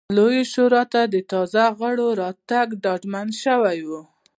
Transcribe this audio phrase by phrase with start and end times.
[0.17, 3.91] لویې شورا ته د تازه غړو راتګ ډاډمن شوی و